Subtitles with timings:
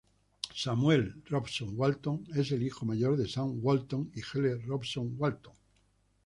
[0.55, 5.53] Samuel Robson Walton es el hijo mayor de Sam Walton y Helen Robson Walton.